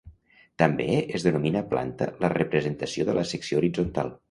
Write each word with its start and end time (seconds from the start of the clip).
També 0.61 0.87
es 1.17 1.25
denomina 1.27 1.61
planta 1.75 2.09
la 2.25 2.33
representació 2.35 3.09
de 3.11 3.19
la 3.21 3.29
secció 3.35 3.63
horitzontal. 3.63 4.15